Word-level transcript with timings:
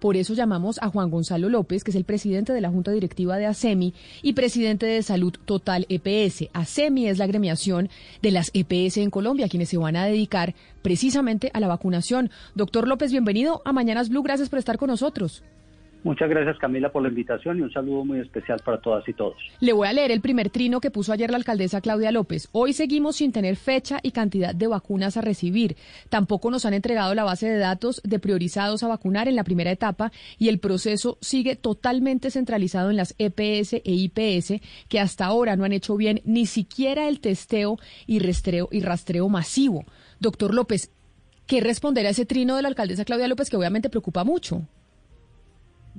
Por 0.00 0.16
eso 0.16 0.34
llamamos 0.34 0.78
a 0.80 0.88
Juan 0.88 1.10
Gonzalo 1.10 1.48
López, 1.48 1.82
que 1.82 1.90
es 1.90 1.96
el 1.96 2.04
presidente 2.04 2.52
de 2.52 2.60
la 2.60 2.70
Junta 2.70 2.92
Directiva 2.92 3.36
de 3.36 3.46
ASEMI 3.46 3.94
y 4.22 4.32
presidente 4.34 4.86
de 4.86 5.02
Salud 5.02 5.34
Total 5.44 5.86
EPS. 5.88 6.48
ASEMI 6.52 7.08
es 7.08 7.18
la 7.18 7.24
agremiación 7.24 7.88
de 8.22 8.30
las 8.30 8.50
EPS 8.54 8.98
en 8.98 9.10
Colombia, 9.10 9.48
quienes 9.48 9.68
se 9.68 9.76
van 9.76 9.96
a 9.96 10.06
dedicar 10.06 10.54
precisamente 10.82 11.50
a 11.52 11.60
la 11.60 11.68
vacunación. 11.68 12.30
Doctor 12.54 12.86
López, 12.86 13.10
bienvenido 13.10 13.62
a 13.64 13.72
Mañanas 13.72 14.08
Blue. 14.08 14.22
Gracias 14.22 14.48
por 14.48 14.58
estar 14.58 14.78
con 14.78 14.88
nosotros. 14.88 15.42
Muchas 16.08 16.30
gracias 16.30 16.56
Camila 16.56 16.90
por 16.90 17.02
la 17.02 17.10
invitación 17.10 17.58
y 17.58 17.60
un 17.60 17.70
saludo 17.70 18.02
muy 18.02 18.20
especial 18.20 18.58
para 18.64 18.80
todas 18.80 19.06
y 19.06 19.12
todos. 19.12 19.36
Le 19.60 19.74
voy 19.74 19.88
a 19.88 19.92
leer 19.92 20.10
el 20.10 20.22
primer 20.22 20.48
trino 20.48 20.80
que 20.80 20.90
puso 20.90 21.12
ayer 21.12 21.30
la 21.30 21.36
alcaldesa 21.36 21.82
Claudia 21.82 22.10
López. 22.12 22.48
Hoy 22.52 22.72
seguimos 22.72 23.16
sin 23.16 23.30
tener 23.30 23.56
fecha 23.56 24.00
y 24.02 24.12
cantidad 24.12 24.54
de 24.54 24.68
vacunas 24.68 25.18
a 25.18 25.20
recibir. 25.20 25.76
Tampoco 26.08 26.50
nos 26.50 26.64
han 26.64 26.72
entregado 26.72 27.14
la 27.14 27.24
base 27.24 27.50
de 27.50 27.58
datos 27.58 28.00
de 28.04 28.18
priorizados 28.18 28.82
a 28.82 28.88
vacunar 28.88 29.28
en 29.28 29.36
la 29.36 29.44
primera 29.44 29.70
etapa 29.70 30.10
y 30.38 30.48
el 30.48 30.60
proceso 30.60 31.18
sigue 31.20 31.56
totalmente 31.56 32.30
centralizado 32.30 32.88
en 32.88 32.96
las 32.96 33.14
EPS 33.18 33.74
e 33.74 33.82
IPS 33.84 34.62
que 34.88 35.00
hasta 35.00 35.26
ahora 35.26 35.56
no 35.56 35.64
han 35.64 35.72
hecho 35.74 35.94
bien 35.98 36.22
ni 36.24 36.46
siquiera 36.46 37.06
el 37.06 37.20
testeo 37.20 37.76
y 38.06 38.20
rastreo, 38.20 38.70
y 38.72 38.80
rastreo 38.80 39.28
masivo. 39.28 39.84
Doctor 40.20 40.54
López, 40.54 40.90
¿qué 41.46 41.60
responder 41.60 42.06
a 42.06 42.10
ese 42.10 42.24
trino 42.24 42.56
de 42.56 42.62
la 42.62 42.68
alcaldesa 42.68 43.04
Claudia 43.04 43.28
López 43.28 43.50
que 43.50 43.58
obviamente 43.58 43.90
preocupa 43.90 44.24
mucho? 44.24 44.62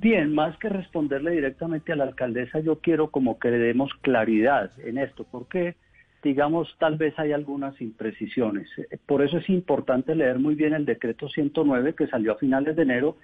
Bien, 0.00 0.34
más 0.34 0.56
que 0.56 0.70
responderle 0.70 1.32
directamente 1.32 1.92
a 1.92 1.96
la 1.96 2.04
alcaldesa, 2.04 2.60
yo 2.60 2.78
quiero 2.78 3.10
como 3.10 3.38
que 3.38 3.50
le 3.50 3.58
demos 3.58 3.92
claridad 4.00 4.70
en 4.82 4.96
esto, 4.96 5.26
porque 5.30 5.74
digamos, 6.22 6.74
tal 6.78 6.96
vez 6.96 7.18
hay 7.18 7.32
algunas 7.32 7.78
imprecisiones. 7.82 8.66
Por 9.04 9.22
eso 9.22 9.36
es 9.36 9.48
importante 9.50 10.14
leer 10.14 10.38
muy 10.38 10.54
bien 10.54 10.72
el 10.72 10.86
decreto 10.86 11.28
109 11.28 11.94
que 11.94 12.06
salió 12.06 12.32
a 12.32 12.38
finales 12.38 12.76
de 12.76 12.82
enero 12.82 13.18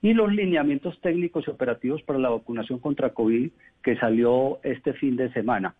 y 0.00 0.14
los 0.14 0.32
lineamientos 0.32 0.98
técnicos 1.02 1.46
y 1.46 1.50
operativos 1.50 2.02
para 2.02 2.18
la 2.18 2.30
vacunación 2.30 2.78
contra 2.78 3.10
COVID 3.10 3.50
que 3.82 3.96
salió 3.98 4.58
este 4.62 4.94
fin 4.94 5.16
de 5.16 5.30
semana. 5.34 5.74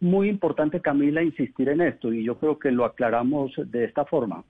Muy 0.00 0.28
importante, 0.28 0.82
Camila, 0.82 1.22
insistir 1.22 1.70
en 1.70 1.80
esto 1.80 2.12
y 2.12 2.24
yo 2.24 2.36
creo 2.36 2.58
que 2.58 2.72
lo 2.72 2.84
aclaramos 2.84 3.52
de 3.56 3.84
esta 3.84 4.04
forma 4.04 4.44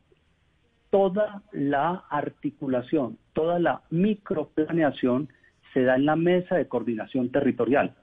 toda 0.93 1.41
la 1.53 2.05
articulación, 2.11 3.17
toda 3.33 3.59
la 3.59 3.81
microplaneación 3.89 5.31
se 5.73 5.85
da 5.85 5.97
en 5.97 6.05
la 6.05 6.17
mesa 6.17 6.57
de 6.57 6.69
coordinación 6.69 7.31
territorial. 7.31 7.95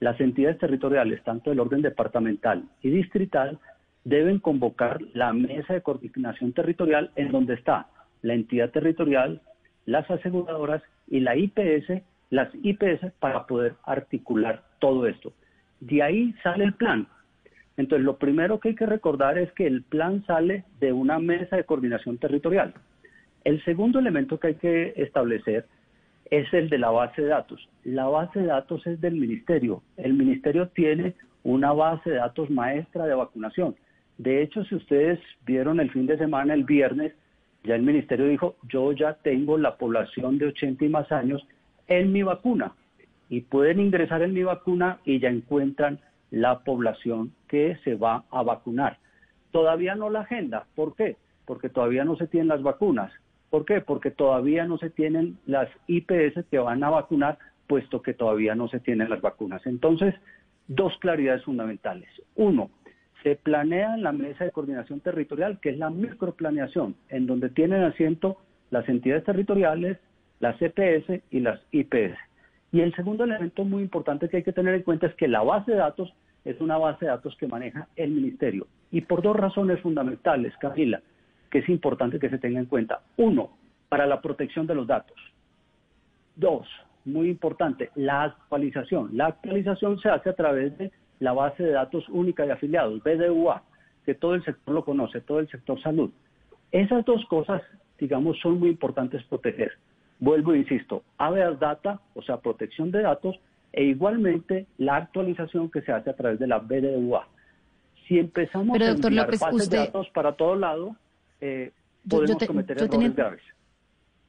Las 0.00 0.20
entidades 0.20 0.58
territoriales, 0.58 1.24
tanto 1.24 1.48
del 1.48 1.60
orden 1.60 1.80
departamental 1.80 2.64
y 2.82 2.90
distrital, 2.90 3.58
deben 4.04 4.38
convocar 4.38 5.00
la 5.14 5.32
mesa 5.32 5.72
de 5.72 5.80
coordinación 5.80 6.52
territorial 6.52 7.10
en 7.16 7.32
donde 7.32 7.54
está 7.54 7.86
la 8.20 8.34
entidad 8.34 8.70
territorial, 8.70 9.40
las 9.86 10.08
aseguradoras 10.10 10.82
y 11.08 11.20
la 11.20 11.36
IPS, 11.36 12.02
las 12.28 12.50
IPS 12.62 13.12
para 13.18 13.46
poder 13.46 13.76
articular 13.82 14.62
todo 14.78 15.06
esto. 15.06 15.32
De 15.80 16.02
ahí 16.02 16.34
sale 16.42 16.64
el 16.64 16.74
plan. 16.74 17.08
Entonces, 17.76 18.04
lo 18.04 18.16
primero 18.16 18.58
que 18.58 18.70
hay 18.70 18.74
que 18.74 18.86
recordar 18.86 19.38
es 19.38 19.52
que 19.52 19.66
el 19.66 19.82
plan 19.82 20.24
sale 20.26 20.64
de 20.80 20.92
una 20.92 21.18
mesa 21.18 21.56
de 21.56 21.64
coordinación 21.64 22.18
territorial. 22.18 22.74
El 23.44 23.62
segundo 23.64 23.98
elemento 23.98 24.40
que 24.40 24.48
hay 24.48 24.54
que 24.54 24.94
establecer 24.96 25.66
es 26.30 26.52
el 26.52 26.68
de 26.68 26.78
la 26.78 26.90
base 26.90 27.22
de 27.22 27.28
datos. 27.28 27.68
La 27.84 28.06
base 28.06 28.40
de 28.40 28.46
datos 28.46 28.86
es 28.86 29.00
del 29.00 29.14
ministerio. 29.14 29.82
El 29.96 30.14
ministerio 30.14 30.68
tiene 30.68 31.14
una 31.44 31.72
base 31.72 32.10
de 32.10 32.16
datos 32.16 32.50
maestra 32.50 33.06
de 33.06 33.14
vacunación. 33.14 33.76
De 34.18 34.42
hecho, 34.42 34.64
si 34.64 34.74
ustedes 34.74 35.20
vieron 35.44 35.78
el 35.78 35.90
fin 35.90 36.06
de 36.06 36.18
semana, 36.18 36.54
el 36.54 36.64
viernes, 36.64 37.12
ya 37.62 37.74
el 37.74 37.82
ministerio 37.82 38.26
dijo, 38.26 38.56
yo 38.68 38.92
ya 38.92 39.14
tengo 39.14 39.58
la 39.58 39.76
población 39.76 40.38
de 40.38 40.46
80 40.46 40.84
y 40.84 40.88
más 40.88 41.12
años 41.12 41.46
en 41.86 42.12
mi 42.12 42.22
vacuna. 42.22 42.72
Y 43.28 43.42
pueden 43.42 43.80
ingresar 43.80 44.22
en 44.22 44.32
mi 44.32 44.42
vacuna 44.42 44.98
y 45.04 45.18
ya 45.20 45.28
encuentran 45.28 46.00
la 46.36 46.60
población 46.60 47.32
que 47.48 47.76
se 47.82 47.94
va 47.94 48.24
a 48.30 48.42
vacunar. 48.42 48.98
Todavía 49.52 49.94
no 49.94 50.10
la 50.10 50.20
agenda. 50.20 50.66
¿Por 50.74 50.94
qué? 50.94 51.16
Porque 51.46 51.68
todavía 51.68 52.04
no 52.04 52.16
se 52.16 52.26
tienen 52.26 52.48
las 52.48 52.62
vacunas. 52.62 53.10
¿Por 53.48 53.64
qué? 53.64 53.80
Porque 53.80 54.10
todavía 54.10 54.66
no 54.66 54.76
se 54.76 54.90
tienen 54.90 55.38
las 55.46 55.68
IPS 55.86 56.44
que 56.50 56.58
van 56.58 56.84
a 56.84 56.90
vacunar, 56.90 57.38
puesto 57.66 58.02
que 58.02 58.12
todavía 58.12 58.54
no 58.54 58.68
se 58.68 58.80
tienen 58.80 59.08
las 59.08 59.22
vacunas. 59.22 59.66
Entonces, 59.66 60.14
dos 60.68 60.92
claridades 60.98 61.44
fundamentales. 61.44 62.08
Uno, 62.34 62.70
se 63.22 63.36
planea 63.36 63.94
en 63.94 64.02
la 64.02 64.12
mesa 64.12 64.44
de 64.44 64.50
coordinación 64.50 65.00
territorial, 65.00 65.58
que 65.60 65.70
es 65.70 65.78
la 65.78 65.88
microplaneación, 65.88 66.96
en 67.08 67.26
donde 67.26 67.48
tienen 67.48 67.82
asiento 67.82 68.36
las 68.70 68.86
entidades 68.90 69.24
territoriales, 69.24 69.96
las 70.38 70.60
EPS 70.60 71.22
y 71.30 71.40
las 71.40 71.60
IPS. 71.70 72.18
Y 72.72 72.82
el 72.82 72.94
segundo 72.94 73.24
elemento 73.24 73.64
muy 73.64 73.82
importante 73.82 74.28
que 74.28 74.38
hay 74.38 74.42
que 74.42 74.52
tener 74.52 74.74
en 74.74 74.82
cuenta 74.82 75.06
es 75.06 75.14
que 75.14 75.28
la 75.28 75.42
base 75.42 75.70
de 75.70 75.78
datos 75.78 76.12
es 76.46 76.60
una 76.60 76.78
base 76.78 77.04
de 77.04 77.10
datos 77.10 77.36
que 77.36 77.48
maneja 77.48 77.88
el 77.96 78.12
ministerio. 78.12 78.68
Y 78.92 79.00
por 79.00 79.20
dos 79.20 79.36
razones 79.36 79.80
fundamentales, 79.80 80.56
Camila, 80.58 81.02
que 81.50 81.58
es 81.58 81.68
importante 81.68 82.20
que 82.20 82.30
se 82.30 82.38
tenga 82.38 82.60
en 82.60 82.66
cuenta. 82.66 83.00
Uno, 83.16 83.50
para 83.88 84.06
la 84.06 84.22
protección 84.22 84.66
de 84.66 84.76
los 84.76 84.86
datos. 84.86 85.16
Dos, 86.36 86.68
muy 87.04 87.28
importante, 87.28 87.90
la 87.96 88.22
actualización. 88.22 89.10
La 89.16 89.26
actualización 89.26 89.98
se 89.98 90.08
hace 90.08 90.30
a 90.30 90.36
través 90.36 90.78
de 90.78 90.92
la 91.18 91.32
base 91.32 91.64
de 91.64 91.72
datos 91.72 92.08
única 92.08 92.44
de 92.44 92.52
afiliados, 92.52 93.02
BDUA, 93.02 93.62
que 94.04 94.14
todo 94.14 94.36
el 94.36 94.44
sector 94.44 94.72
lo 94.72 94.84
conoce, 94.84 95.20
todo 95.22 95.40
el 95.40 95.48
sector 95.48 95.80
salud. 95.82 96.10
Esas 96.70 97.04
dos 97.04 97.24
cosas, 97.26 97.60
digamos, 97.98 98.38
son 98.40 98.60
muy 98.60 98.68
importantes 98.68 99.22
proteger. 99.24 99.72
Vuelvo 100.20 100.52
e 100.52 100.58
insisto, 100.58 101.02
habeas 101.18 101.58
data, 101.58 102.00
o 102.14 102.22
sea, 102.22 102.36
protección 102.36 102.92
de 102.92 103.02
datos, 103.02 103.36
e 103.76 103.84
igualmente 103.84 104.66
la 104.78 104.96
actualización 104.96 105.70
que 105.70 105.82
se 105.82 105.92
hace 105.92 106.08
a 106.08 106.16
través 106.16 106.38
de 106.38 106.46
la 106.46 106.58
BDUA. 106.58 107.28
Si 108.08 108.18
empezamos 108.18 108.80
a 108.80 108.90
enviar 108.90 109.38
bases 109.38 109.68
de 109.68 109.76
datos 109.76 110.08
para 110.14 110.32
todo 110.32 110.56
lado, 110.56 110.96
eh, 111.42 111.72
podemos 112.08 112.42
cometer 112.46 112.78
errores 112.82 113.14
graves. 113.14 113.42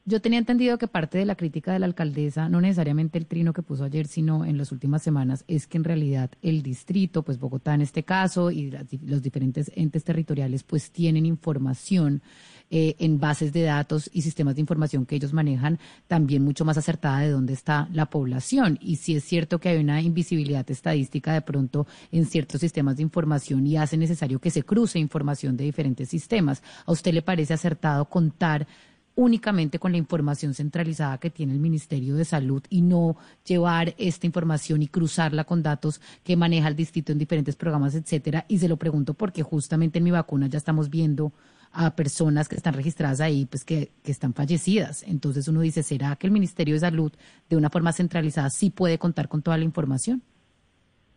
Yo 0.10 0.22
tenía 0.22 0.40
entendido 0.40 0.78
que 0.78 0.88
parte 0.88 1.18
de 1.18 1.26
la 1.26 1.36
crítica 1.36 1.74
de 1.74 1.80
la 1.80 1.86
alcaldesa, 1.86 2.48
no 2.48 2.62
necesariamente 2.62 3.18
el 3.18 3.26
trino 3.26 3.52
que 3.52 3.62
puso 3.62 3.84
ayer, 3.84 4.08
sino 4.08 4.46
en 4.46 4.58
las 4.58 4.72
últimas 4.72 5.04
semanas, 5.04 5.44
es 5.50 5.68
que 5.68 5.78
en 5.78 5.84
realidad 5.84 6.32
el 6.42 6.64
distrito, 6.64 7.24
pues 7.24 7.38
Bogotá 7.38 7.74
en 7.74 7.82
este 7.82 8.04
caso, 8.04 8.50
y 8.50 8.72
los 9.06 9.22
diferentes 9.22 9.70
entes 9.76 10.06
territoriales, 10.06 10.64
pues 10.64 10.92
tienen 10.92 11.26
información 11.26 12.22
eh, 12.70 12.96
en 13.00 13.20
bases 13.20 13.52
de 13.52 13.64
datos 13.64 14.10
y 14.14 14.22
sistemas 14.22 14.56
de 14.56 14.62
información 14.62 15.06
que 15.06 15.18
ellos 15.18 15.34
manejan, 15.34 15.78
también 16.08 16.42
mucho 16.42 16.64
más 16.64 16.78
acertada 16.78 17.20
de 17.20 17.32
dónde 17.32 17.52
está 17.52 17.90
la 17.92 18.06
población. 18.06 18.80
Y 18.82 18.96
si 18.96 19.18
es 19.18 19.26
cierto 19.26 19.60
que 19.60 19.68
hay 19.68 19.78
una 19.78 20.02
invisibilidad 20.02 20.70
estadística 20.72 21.34
de 21.34 21.42
pronto 21.42 21.86
en 22.14 22.26
ciertos 22.26 22.62
sistemas 22.62 22.96
de 22.96 23.04
información 23.04 23.68
y 23.68 23.76
hace 23.76 23.98
necesario 23.98 24.40
que 24.40 24.52
se 24.52 24.64
cruce 24.64 25.00
información 25.00 25.58
de 25.58 25.66
diferentes 25.66 26.08
sistemas, 26.08 26.64
¿a 26.86 26.94
usted 26.94 27.14
le 27.14 27.22
parece 27.22 27.54
acertado 27.54 28.06
contar 28.06 28.68
únicamente 29.18 29.80
con 29.80 29.92
la 29.92 29.98
información 29.98 30.54
centralizada 30.54 31.18
que 31.18 31.32
tiene 31.32 31.52
el 31.52 31.60
Ministerio 31.60 32.16
de 32.16 32.24
Salud 32.24 32.64
y 32.70 32.84
no 32.84 33.18
llevar 33.46 33.96
esta 33.98 34.28
información 34.28 34.84
y 34.84 34.88
cruzarla 34.88 35.44
con 35.44 35.64
datos 35.64 36.00
que 36.24 36.38
maneja 36.38 36.68
el 36.68 36.76
distrito 36.76 37.12
en 37.12 37.18
diferentes 37.18 37.56
programas, 37.56 37.96
etcétera. 37.96 38.46
Y 38.48 38.60
se 38.60 38.70
lo 38.70 38.78
pregunto 38.78 39.16
porque 39.16 39.42
justamente 39.42 39.98
en 39.98 40.04
mi 40.04 40.12
vacuna 40.12 40.46
ya 40.46 40.60
estamos 40.60 40.92
viendo 40.92 41.34
a 41.72 41.96
personas 41.96 42.48
que 42.48 42.56
están 42.56 42.76
registradas 42.76 43.20
ahí, 43.20 43.48
pues 43.48 43.66
que, 43.66 43.90
están 44.06 44.36
fallecidas. 44.36 45.02
Entonces 45.02 45.48
uno 45.48 45.62
dice, 45.62 45.82
¿será 45.82 46.16
que 46.16 46.28
el 46.28 46.32
Ministerio 46.32 46.76
de 46.76 46.82
Salud, 46.82 47.12
de 47.50 47.58
una 47.58 47.72
forma 47.72 47.94
centralizada, 47.94 48.52
sí 48.52 48.70
puede 48.70 49.00
contar 49.00 49.28
con 49.28 49.42
toda 49.42 49.58
la 49.58 49.64
información? 49.64 50.22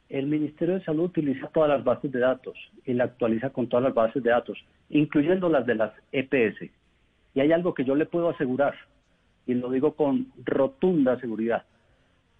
El 0.09 0.27
Ministerio 0.27 0.77
de 0.77 0.84
Salud 0.84 1.05
utiliza 1.05 1.49
todas 1.49 1.69
las 1.69 1.84
bases 1.84 2.10
de 2.10 2.19
datos 2.19 2.56
y 2.87 2.94
la 2.94 3.05
actualiza 3.05 3.50
con 3.50 3.69
todas 3.69 3.84
las 3.84 3.94
bases 3.94 4.22
de 4.22 4.31
datos, 4.31 4.59
incluyendo 4.89 5.50
las 5.50 5.66
de 5.66 5.75
las 5.75 5.93
EPS. 6.12 6.80
Y 7.35 7.41
hay 7.41 7.53
algo 7.53 7.75
que 7.75 7.85
yo 7.85 7.95
le 7.95 8.07
puedo 8.07 8.31
asegurar, 8.31 8.75
y 9.47 9.55
lo 9.55 9.71
digo 9.71 9.95
con 9.95 10.33
rotunda 10.45 11.19
seguridad. 11.21 11.65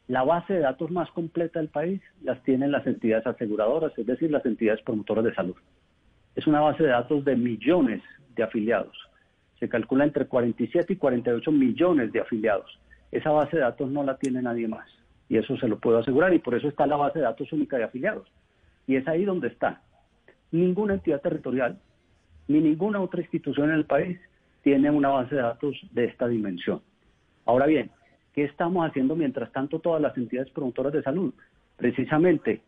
La 0.09 0.25
base 0.25 0.55
de 0.55 0.61
datos 0.61 0.91
más 0.91 1.09
completa 1.13 1.61
del 1.61 1.69
país 1.69 2.01
las 2.23 2.43
tienen 2.43 2.73
las 2.73 2.87
entidades 2.87 3.27
aseguradoras, 3.27 3.97
es 3.97 4.07
decir, 4.07 4.31
las 4.31 4.45
entidades 4.45 4.83
promotoras 4.83 5.25
de 5.25 5.35
salud. 5.35 5.57
Es 6.35 6.47
una 6.47 6.61
base 6.61 6.83
de 6.83 6.89
datos 6.89 7.25
de 7.25 7.37
millones 7.37 8.03
de 8.35 8.43
afiliados. 8.43 8.97
Se 9.59 9.69
calcula 9.69 10.05
entre 10.05 10.27
47 10.27 10.95
y 10.95 10.97
48 10.97 11.53
millones 11.53 12.13
de 12.13 12.21
afiliados. 12.21 12.79
Esa 13.13 13.31
base 13.31 13.57
de 13.57 13.63
datos 13.63 13.91
no 13.91 14.03
la 14.03 14.17
tiene 14.17 14.43
nadie 14.43 14.67
más. 14.67 14.89
Y 15.29 15.37
eso 15.37 15.57
se 15.59 15.69
lo 15.69 15.79
puedo 15.79 15.99
asegurar. 15.99 16.33
Y 16.35 16.39
por 16.39 16.55
eso 16.55 16.69
está 16.69 16.87
la 16.87 16.97
base 16.97 17.19
de 17.19 17.27
datos 17.27 17.53
única 17.53 17.77
de 17.77 17.85
afiliados. 17.85 18.27
Y 18.87 18.97
es 18.97 19.07
ahí 19.07 19.25
donde 19.25 19.49
está. 19.49 19.83
Ninguna 20.51 20.95
entidad 20.95 21.21
territorial, 21.21 21.79
ni 22.49 22.61
ninguna 22.61 23.01
otra 23.01 23.21
institución 23.21 23.71
en 23.71 23.77
el 23.77 23.85
país 23.85 24.19
tiene 24.63 24.91
una 24.91 25.09
base 25.09 25.35
de 25.35 25.43
datos 25.43 25.77
de 25.93 26.05
esta 26.05 26.29
dimensión. 26.29 26.81
Ahora 27.47 27.67
bien, 27.67 27.91
¿qué 28.35 28.45
estamos 28.45 28.89
haciendo 28.89 29.17
mientras 29.17 29.51
tanto 29.53 29.79
todas 29.79 30.01
las 30.01 30.17
entidades 30.17 30.51
promotoras 30.53 30.93
de 30.93 31.03
salud? 31.03 31.33
Precisamente 31.77 32.61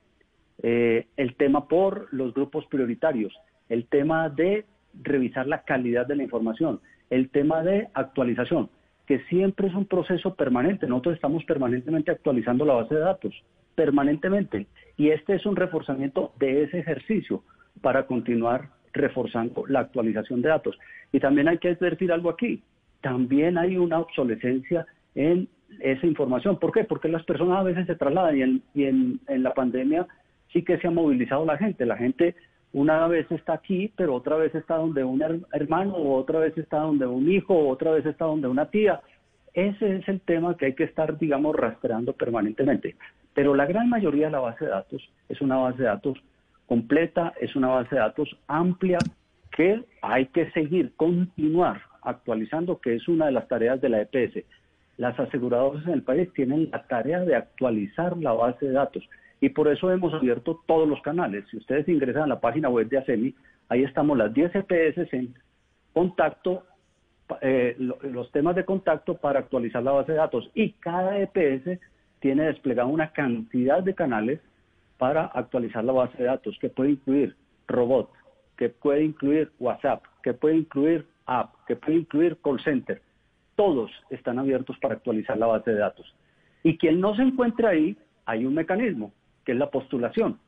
eh, 0.62 1.06
el 1.17 1.35
tema 1.37 1.69
por 1.69 2.12
los 2.12 2.35
grupos 2.35 2.67
prioritarios, 2.67 3.33
el 3.69 3.87
tema 3.87 4.29
de 4.29 4.65
revisar 5.03 5.47
la 5.47 5.62
calidad 5.62 6.06
de 6.06 6.17
la 6.17 6.23
información, 6.23 6.81
el 7.11 7.31
tema 7.31 7.62
de 7.62 7.89
actualización. 7.94 8.71
que 9.06 9.19
siempre 9.25 9.67
es 9.67 9.75
un 9.75 9.87
proceso 9.87 10.35
permanente. 10.37 10.87
Nosotros 10.87 11.17
estamos 11.17 11.44
permanentemente 11.44 12.12
actualizando 12.12 12.65
la 12.65 12.75
base 12.75 12.94
de 12.94 13.00
datos, 13.00 13.35
permanentemente. 13.75 14.69
Y 14.97 15.09
este 15.11 15.35
es 15.35 15.44
un 15.44 15.56
reforzamiento 15.56 16.33
de 16.39 16.62
ese 16.62 16.79
ejercicio 16.79 17.43
para 17.81 18.06
continuar 18.06 18.71
reforzando 18.93 19.65
la 19.67 19.81
actualización 19.81 20.43
de 20.43 20.50
datos. 20.50 20.79
Y 21.12 21.21
también 21.21 21.49
hay 21.49 21.59
que 21.59 21.71
advertir 21.71 22.12
algo 22.12 22.31
aquí. 22.31 22.62
También 23.00 23.59
hay 23.59 23.77
una 23.77 23.99
obsolescencia 23.99 24.87
en 25.15 25.49
esa 25.81 26.06
información. 26.06 26.59
¿Por 26.59 26.73
qué? 26.73 26.85
Porque 26.85 27.09
las 27.09 27.25
personas 27.25 27.59
a 27.59 27.62
veces 27.62 27.87
se 27.87 27.97
trasladan 27.97 28.37
y 28.37 28.43
en, 28.43 28.62
y 28.75 28.85
en, 28.85 29.21
la 29.43 29.55
pandemia 29.55 30.06
sí 30.53 30.62
que 30.62 30.79
se 30.79 30.87
ha 30.87 30.91
movilizado 30.91 31.44
la 31.44 31.59
gente. 31.59 31.87
La 31.87 31.97
gente 31.97 32.35
una 32.73 33.06
vez 33.09 33.31
está 33.31 33.55
aquí, 33.55 33.93
pero 33.97 34.15
otra 34.15 34.37
vez 34.37 34.55
está 34.55 34.77
donde 34.77 35.05
un 35.05 35.23
hermano, 35.53 35.97
otra 35.97 36.39
vez 36.39 36.56
está 36.56 36.79
donde 36.79 37.06
un 37.06 37.31
hijo, 37.31 37.69
otra 37.69 37.93
vez 37.93 38.06
está 38.06 38.27
donde 38.27 38.49
una 38.49 38.67
tía. 38.67 39.00
Ese 39.55 39.97
es 39.97 40.09
el 40.09 40.21
tema 40.21 40.56
que 40.56 40.67
hay 40.67 40.75
que 40.75 40.85
estar, 40.85 41.19
digamos, 41.19 41.55
rastreando 41.55 42.15
permanentemente. 42.15 42.97
Pero 43.35 43.55
la 43.55 43.67
gran 43.67 43.89
mayoría 43.89 44.27
de 44.27 44.33
la 44.33 44.41
base 44.41 44.65
de 44.65 44.71
datos 44.71 45.03
es 45.29 45.41
una 45.41 45.56
base 45.56 45.79
de 45.79 45.89
datos 45.89 46.19
completa, 46.72 47.34
es 47.38 47.54
una 47.54 47.69
base 47.69 47.94
de 47.94 48.00
datos 48.00 48.34
amplia 48.48 48.96
que 49.54 49.84
hay 50.00 50.24
que 50.28 50.50
seguir, 50.52 50.94
continuar 50.96 51.82
actualizando, 52.00 52.80
que 52.80 52.94
es 52.94 53.06
una 53.08 53.26
de 53.26 53.32
las 53.32 53.46
tareas 53.46 53.78
de 53.82 53.90
la 53.90 54.00
EPS. 54.00 54.42
Las 54.96 55.20
aseguradoras 55.20 55.84
en 55.86 55.92
el 55.92 56.02
país 56.02 56.32
tienen 56.32 56.70
la 56.70 56.82
tarea 56.84 57.20
de 57.26 57.36
actualizar 57.36 58.16
la 58.16 58.32
base 58.32 58.64
de 58.64 58.72
datos 58.72 59.06
y 59.38 59.50
por 59.50 59.69
eso 59.69 59.92
hemos 59.92 60.14
abierto 60.14 60.62
todos 60.66 60.88
los 60.88 61.02
canales. 61.02 61.44
Si 61.50 61.58
ustedes 61.58 61.86
ingresan 61.90 62.22
a 62.22 62.26
la 62.28 62.40
página 62.40 62.70
web 62.70 62.88
de 62.88 62.96
ASEMI, 62.96 63.34
ahí 63.69 63.82
estamos 63.82 64.16
las 64.16 64.32
10 64.32 64.52
EPS 64.54 65.12
en 65.12 65.34
contacto, 65.92 66.64
eh, 67.42 67.76
los 67.78 68.32
temas 68.32 68.56
de 68.56 68.64
contacto 68.64 69.19
para 69.19 69.40
actualizar 69.40 69.82
la 69.82 69.92
base 69.92 70.12
de 70.12 70.19
datos. 70.19 70.50
Y 70.54 70.72
cada 70.80 71.19
EPS 71.19 71.78
tiene 72.20 72.44
desplegado 72.44 72.88
una 72.88 73.12
cantidad 73.12 73.82
de 73.82 73.94
canales 73.94 74.40
para 75.02 75.25
actualizar 75.34 75.82
la 75.82 75.93
base 75.93 76.16
de 76.16 76.26
datos, 76.26 76.56
que 76.60 76.69
puede 76.69 76.90
incluir 76.93 77.34
robot, 77.66 78.08
que 78.56 78.69
puede 78.69 79.02
incluir 79.02 79.50
WhatsApp, 79.58 80.04
que 80.22 80.32
puede 80.32 80.58
incluir 80.58 81.04
app, 81.26 81.56
que 81.66 81.75
puede 81.75 81.99
incluir 81.99 82.38
call 82.40 82.62
center. 82.62 83.02
Todos 83.56 83.90
están 84.10 84.38
abiertos 84.38 84.78
para 84.81 84.94
actualizar 84.94 85.37
la 85.37 85.46
base 85.46 85.72
de 85.72 85.78
datos. 85.78 86.06
Y 86.62 86.78
quien 86.78 87.00
no 87.00 87.16
se 87.16 87.22
encuentra 87.22 87.70
ahí, 87.70 87.96
hay 88.26 88.46
un 88.46 88.54
mecanismo 88.54 89.12
que 89.44 89.50
es 89.50 89.58
la 89.58 89.72
postulación. 89.72 90.38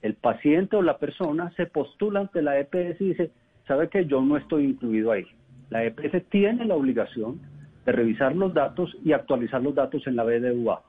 El 0.00 0.14
paciente 0.14 0.76
o 0.76 0.82
la 0.82 0.98
persona 0.98 1.50
se 1.56 1.66
postula 1.66 2.20
ante 2.20 2.42
la 2.42 2.60
EPS 2.60 3.00
y 3.00 3.08
dice, 3.08 3.32
sabe 3.66 3.88
que 3.88 4.06
yo 4.06 4.22
no 4.22 4.36
estoy 4.36 4.64
incluido 4.64 5.10
ahí. 5.10 5.26
La 5.70 5.82
EPS 5.82 6.24
tiene 6.30 6.66
la 6.66 6.76
obligación 6.76 7.40
de 7.84 7.90
revisar 7.90 8.36
los 8.36 8.54
datos 8.54 8.96
y 9.04 9.10
actualizar 9.10 9.60
los 9.60 9.74
datos 9.74 10.06
en 10.06 10.14
la 10.14 10.22
BDUA. 10.22 10.84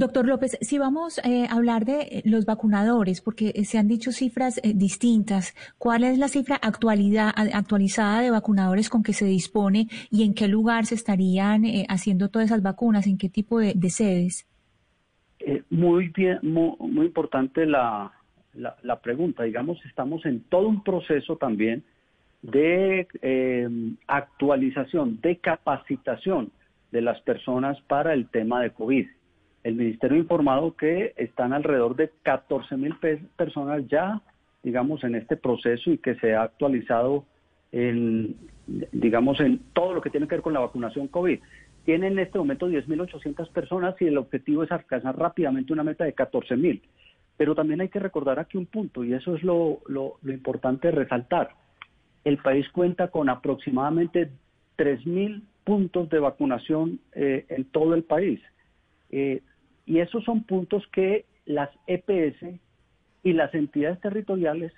Doctor 0.00 0.26
López, 0.26 0.58
si 0.60 0.78
vamos 0.78 1.18
eh, 1.24 1.46
a 1.48 1.54
hablar 1.54 1.84
de 1.84 2.00
eh, 2.00 2.22
los 2.24 2.44
vacunadores, 2.44 3.20
porque 3.20 3.52
eh, 3.54 3.64
se 3.64 3.78
han 3.78 3.86
dicho 3.86 4.10
cifras 4.10 4.60
distintas, 4.62 5.54
¿cuál 5.78 6.02
es 6.02 6.18
la 6.18 6.28
cifra 6.28 6.56
actualidad, 6.56 7.32
actualizada 7.36 8.20
de 8.20 8.30
vacunadores 8.30 8.88
con 8.88 9.02
que 9.02 9.12
se 9.12 9.26
dispone 9.26 9.86
y 10.10 10.24
en 10.24 10.34
qué 10.34 10.48
lugar 10.48 10.86
se 10.86 10.96
estarían 10.96 11.64
haciendo 11.88 12.28
todas 12.28 12.46
esas 12.48 12.62
vacunas, 12.62 13.06
en 13.06 13.16
qué 13.16 13.28
tipo 13.28 13.60
de 13.60 13.90
sedes? 13.90 14.46
Eh, 15.40 15.62
muy 15.70 16.08
bien, 16.08 16.38
muy, 16.42 17.06
importante 17.06 17.64
la, 17.64 18.12
la, 18.54 19.00
pregunta. 19.00 19.44
Digamos, 19.44 19.78
estamos 19.86 20.24
en 20.26 20.40
todo 20.40 20.68
un 20.68 20.82
proceso 20.82 21.36
también 21.36 21.82
de 22.42 23.08
eh, 23.22 23.68
actualización, 24.06 25.18
de 25.22 25.36
capacitación 25.36 26.50
de 26.92 27.00
las 27.00 27.20
personas 27.22 27.80
para 27.82 28.12
el 28.12 28.28
tema 28.28 28.62
de 28.62 28.70
COVID. 28.70 29.06
El 29.62 29.74
Ministerio 29.74 30.16
ha 30.16 30.20
informado 30.20 30.74
que 30.74 31.12
están 31.16 31.52
alrededor 31.52 31.96
de 31.96 32.10
14 32.22 32.76
mil 32.76 32.96
personas 33.36 33.86
ya, 33.88 34.22
digamos, 34.62 35.04
en 35.04 35.14
este 35.14 35.36
proceso 35.36 35.90
y 35.90 35.98
que 35.98 36.14
se 36.16 36.34
ha 36.34 36.42
actualizado 36.42 37.24
en, 37.72 38.36
digamos, 38.92 39.38
en 39.40 39.60
todo 39.72 39.94
lo 39.94 40.00
que 40.00 40.10
tiene 40.10 40.26
que 40.26 40.36
ver 40.36 40.42
con 40.42 40.54
la 40.54 40.60
vacunación 40.60 41.08
COVID 41.08 41.38
tiene 41.84 42.08
en 42.08 42.18
este 42.18 42.38
momento 42.38 42.68
10.800 42.68 43.48
personas 43.50 43.94
y 44.00 44.06
el 44.06 44.18
objetivo 44.18 44.62
es 44.62 44.72
alcanzar 44.72 45.18
rápidamente 45.18 45.72
una 45.72 45.82
meta 45.82 46.04
de 46.04 46.14
14.000. 46.14 46.80
Pero 47.36 47.54
también 47.54 47.80
hay 47.80 47.88
que 47.88 47.98
recordar 47.98 48.38
aquí 48.38 48.58
un 48.58 48.66
punto, 48.66 49.02
y 49.02 49.14
eso 49.14 49.34
es 49.34 49.42
lo, 49.42 49.80
lo, 49.86 50.18
importante 50.30 50.90
resaltar. 50.90 51.50
El 52.22 52.36
país 52.38 52.68
cuenta 52.68 53.08
con 53.08 53.30
aproximadamente 53.30 54.30
3.000 54.76 55.42
puntos 55.64 56.10
de 56.10 56.18
vacunación 56.18 57.00
eh, 57.14 57.46
en 57.48 57.64
todo 57.64 57.94
el 57.94 58.02
país. 58.02 58.40
Eh, 59.10 59.40
y 59.90 59.98
esos 59.98 60.22
son 60.22 60.44
puntos 60.44 60.86
que 60.92 61.24
las 61.46 61.68
EPS 61.88 62.60
y 63.24 63.32
las 63.32 63.52
entidades 63.52 64.00
territoriales 64.00 64.72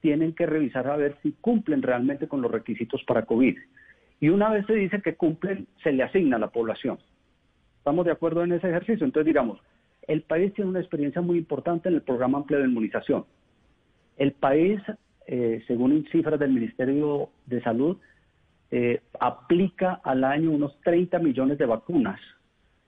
tienen 0.00 0.34
que 0.34 0.46
revisar 0.46 0.86
a 0.86 0.96
ver 0.96 1.16
si 1.20 1.32
cumplen 1.32 1.82
realmente 1.82 2.28
con 2.28 2.42
los 2.42 2.52
requisitos 2.52 3.02
para 3.02 3.26
COVID. 3.26 3.58
Y 4.20 4.28
una 4.28 4.50
vez 4.50 4.64
se 4.66 4.74
dice 4.74 5.02
que 5.02 5.16
cumplen, 5.16 5.66
se 5.82 5.90
le 5.90 6.04
asigna 6.04 6.36
a 6.36 6.38
la 6.38 6.52
población. 6.52 7.00
¿Estamos 7.78 8.06
de 8.06 8.12
acuerdo 8.12 8.44
en 8.44 8.52
ese 8.52 8.68
ejercicio? 8.68 9.04
Entonces, 9.04 9.26
digamos, 9.26 9.58
el 10.06 10.22
país 10.22 10.54
tiene 10.54 10.70
una 10.70 10.78
experiencia 10.78 11.20
muy 11.20 11.38
importante 11.38 11.88
en 11.88 11.96
el 11.96 12.02
programa 12.02 12.38
amplio 12.38 12.60
de 12.60 12.66
inmunización. 12.66 13.24
El 14.16 14.30
país, 14.30 14.80
eh, 15.26 15.60
según 15.66 16.06
cifras 16.12 16.38
del 16.38 16.52
Ministerio 16.52 17.30
de 17.46 17.60
Salud, 17.62 17.96
eh, 18.70 19.00
aplica 19.18 19.94
al 20.04 20.22
año 20.22 20.52
unos 20.52 20.80
30 20.82 21.18
millones 21.18 21.58
de 21.58 21.66
vacunas 21.66 22.20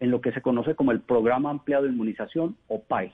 en 0.05 0.11
lo 0.11 0.21
que 0.21 0.33
se 0.33 0.43
conoce 0.43 0.75
como 0.75 0.93
el 0.93 1.01
Programa 1.01 1.49
Ampliado 1.49 1.85
de 1.85 1.91
Inmunización 1.91 2.57
o 2.69 2.83
PAI. 2.83 3.11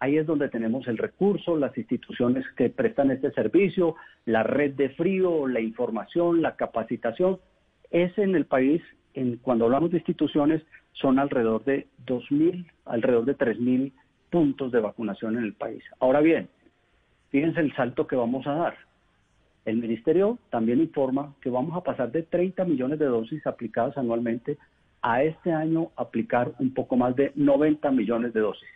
Ahí 0.00 0.16
es 0.16 0.26
donde 0.26 0.48
tenemos 0.48 0.88
el 0.88 0.96
recurso, 0.96 1.56
las 1.58 1.76
instituciones 1.76 2.46
que 2.56 2.70
prestan 2.70 3.10
este 3.10 3.30
servicio, 3.32 3.94
la 4.24 4.42
red 4.42 4.72
de 4.72 4.88
frío, 4.88 5.46
la 5.46 5.60
información, 5.60 6.40
la 6.40 6.56
capacitación. 6.56 7.38
Es 7.90 8.16
en 8.16 8.34
el 8.34 8.46
país, 8.46 8.82
en, 9.12 9.36
cuando 9.36 9.66
hablamos 9.66 9.90
de 9.90 9.98
instituciones, 9.98 10.62
son 10.92 11.18
alrededor 11.18 11.62
de 11.64 11.88
2.000, 12.06 12.66
alrededor 12.86 13.26
de 13.26 13.36
3.000 13.36 13.92
puntos 14.30 14.72
de 14.72 14.80
vacunación 14.80 15.36
en 15.36 15.44
el 15.44 15.52
país. 15.52 15.84
Ahora 16.00 16.20
bien, 16.20 16.48
fíjense 17.28 17.60
el 17.60 17.74
salto 17.76 18.06
que 18.06 18.16
vamos 18.16 18.46
a 18.46 18.54
dar. 18.54 18.74
El 19.66 19.76
ministerio 19.76 20.38
también 20.48 20.80
informa 20.80 21.34
que 21.42 21.50
vamos 21.50 21.76
a 21.76 21.82
pasar 21.82 22.10
de 22.12 22.22
30 22.22 22.64
millones 22.64 22.98
de 22.98 23.06
dosis 23.06 23.46
aplicadas 23.46 23.98
anualmente 23.98 24.56
a 25.04 25.22
este 25.22 25.52
año 25.52 25.90
aplicar 25.96 26.52
un 26.58 26.72
poco 26.72 26.96
más 26.96 27.14
de 27.14 27.30
90 27.34 27.90
millones 27.90 28.32
de 28.32 28.40
dosis. 28.40 28.68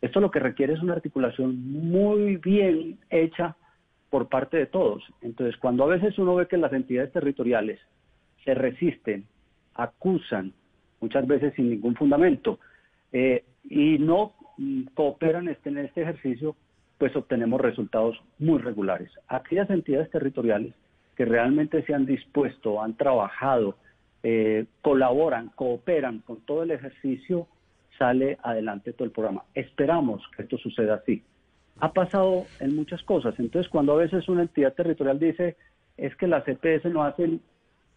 Esto 0.00 0.18
lo 0.18 0.32
que 0.32 0.40
requiere 0.40 0.72
es 0.72 0.82
una 0.82 0.94
articulación 0.94 1.56
muy 1.70 2.36
bien 2.36 2.98
hecha 3.10 3.54
por 4.10 4.28
parte 4.28 4.56
de 4.56 4.66
todos. 4.66 5.04
Entonces, 5.22 5.56
cuando 5.56 5.84
a 5.84 5.86
veces 5.86 6.18
uno 6.18 6.34
ve 6.34 6.48
que 6.48 6.56
las 6.56 6.72
entidades 6.72 7.12
territoriales 7.12 7.78
se 8.44 8.54
resisten, 8.54 9.26
acusan, 9.74 10.52
muchas 11.00 11.24
veces 11.28 11.54
sin 11.54 11.70
ningún 11.70 11.94
fundamento, 11.94 12.58
eh, 13.12 13.44
y 13.62 13.98
no 14.00 14.32
cooperan 14.94 15.48
este, 15.48 15.68
en 15.68 15.78
este 15.78 16.02
ejercicio, 16.02 16.56
pues 16.98 17.14
obtenemos 17.14 17.60
resultados 17.60 18.20
muy 18.40 18.58
regulares. 18.58 19.12
Aquellas 19.28 19.70
entidades 19.70 20.10
territoriales 20.10 20.74
que 21.14 21.24
realmente 21.24 21.84
se 21.84 21.94
han 21.94 22.04
dispuesto, 22.04 22.82
han 22.82 22.96
trabajado, 22.96 23.76
eh, 24.22 24.66
colaboran, 24.82 25.50
cooperan 25.54 26.20
con 26.20 26.40
todo 26.40 26.62
el 26.62 26.70
ejercicio, 26.70 27.46
sale 27.98 28.38
adelante 28.42 28.92
todo 28.92 29.04
el 29.04 29.10
programa. 29.10 29.44
Esperamos 29.54 30.22
que 30.36 30.42
esto 30.42 30.58
suceda 30.58 30.94
así. 30.94 31.22
Ha 31.80 31.92
pasado 31.92 32.46
en 32.60 32.74
muchas 32.74 33.02
cosas. 33.02 33.38
Entonces, 33.38 33.70
cuando 33.70 33.92
a 33.92 33.96
veces 33.96 34.28
una 34.28 34.42
entidad 34.42 34.74
territorial 34.74 35.18
dice 35.18 35.56
es 35.96 36.14
que 36.16 36.28
las 36.28 36.46
EPS 36.46 36.86
no 36.86 37.02
hacen, 37.02 37.40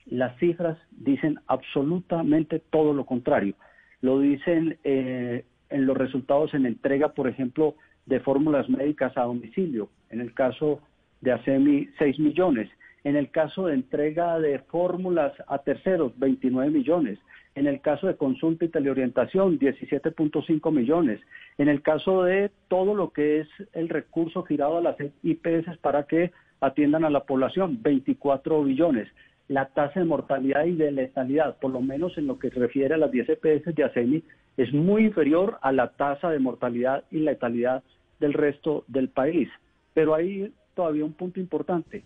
las 0.07 0.37
cifras 0.39 0.77
dicen 0.91 1.39
absolutamente 1.47 2.59
todo 2.59 2.93
lo 2.93 3.05
contrario. 3.05 3.55
Lo 4.01 4.19
dicen 4.19 4.77
eh, 4.83 5.45
en 5.69 5.85
los 5.85 5.97
resultados 5.97 6.53
en 6.53 6.65
entrega, 6.65 7.09
por 7.09 7.27
ejemplo, 7.27 7.75
de 8.07 8.19
fórmulas 8.19 8.67
médicas 8.69 9.15
a 9.17 9.23
domicilio. 9.23 9.89
En 10.09 10.19
el 10.19 10.33
caso 10.33 10.81
de 11.21 11.31
ASEMI, 11.31 11.89
6 11.99 12.19
millones. 12.19 12.69
En 13.03 13.15
el 13.15 13.31
caso 13.31 13.67
de 13.67 13.73
entrega 13.73 14.39
de 14.39 14.59
fórmulas 14.59 15.33
a 15.47 15.59
terceros, 15.59 16.11
29 16.17 16.69
millones. 16.69 17.19
En 17.55 17.67
el 17.67 17.81
caso 17.81 18.07
de 18.07 18.15
consulta 18.15 18.65
y 18.65 18.69
teleorientación, 18.69 19.59
17.5 19.59 20.71
millones. 20.71 21.19
En 21.57 21.67
el 21.67 21.81
caso 21.81 22.23
de 22.23 22.51
todo 22.67 22.93
lo 22.93 23.09
que 23.09 23.39
es 23.39 23.47
el 23.73 23.89
recurso 23.89 24.43
girado 24.43 24.77
a 24.77 24.81
las 24.81 24.95
IPS 25.23 25.77
para 25.81 26.03
que 26.03 26.31
atiendan 26.61 27.03
a 27.03 27.09
la 27.09 27.23
población, 27.23 27.79
24 27.81 28.63
billones. 28.63 29.09
La 29.47 29.65
tasa 29.65 29.99
de 29.99 30.05
mortalidad 30.05 30.65
y 30.65 30.75
de 30.75 30.91
letalidad, 30.91 31.57
por 31.57 31.71
lo 31.71 31.81
menos 31.81 32.17
en 32.17 32.27
lo 32.27 32.39
que 32.39 32.51
se 32.51 32.59
refiere 32.59 32.93
a 32.93 32.97
las 32.97 33.11
10 33.11 33.29
EPS 33.29 33.75
de 33.75 33.83
ASEMI, 33.83 34.23
es 34.55 34.71
muy 34.71 35.05
inferior 35.05 35.57
a 35.61 35.71
la 35.71 35.89
tasa 35.89 36.29
de 36.29 36.39
mortalidad 36.39 37.03
y 37.11 37.17
letalidad 37.17 37.83
del 38.19 38.33
resto 38.33 38.85
del 38.87 39.09
país. 39.09 39.49
Pero 39.93 40.13
hay 40.13 40.53
todavía 40.73 41.03
un 41.03 41.13
punto 41.13 41.39
importante. 41.39 42.03